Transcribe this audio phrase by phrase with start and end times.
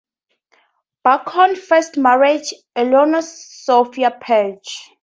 [1.03, 2.41] Bacon first married
[2.75, 4.89] Eleanor Sophia Page.